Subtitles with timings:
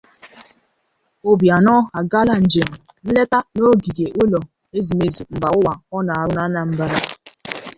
[1.31, 2.71] Obianọ Agaala Njem
[3.05, 4.39] Nleta n'Ogige Ụlọ
[4.77, 6.87] Ezumeezu Mba Ụwa A Na-Arụ n'Anambra